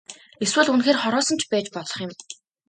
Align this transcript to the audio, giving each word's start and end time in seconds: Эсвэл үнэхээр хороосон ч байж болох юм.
Эсвэл 0.43 0.71
үнэхээр 0.71 0.97
хороосон 1.01 1.37
ч 1.41 1.43
байж 1.51 1.67
болох 1.75 1.97
юм. 2.05 2.11